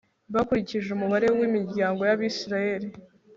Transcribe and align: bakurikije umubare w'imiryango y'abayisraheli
bakurikije 0.33 0.87
umubare 0.91 1.27
w'imiryango 1.37 2.01
y'abayisraheli 2.03 2.89